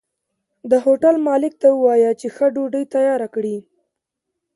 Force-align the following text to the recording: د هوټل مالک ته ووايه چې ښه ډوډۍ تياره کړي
د 0.71 0.73
هوټل 0.85 1.15
مالک 1.27 1.53
ته 1.61 1.67
ووايه 1.73 2.11
چې 2.19 2.27
ښه 2.35 2.47
ډوډۍ 2.55 2.83
تياره 2.95 3.27
کړي 3.35 3.57